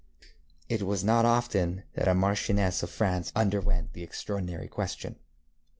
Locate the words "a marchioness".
2.07-2.81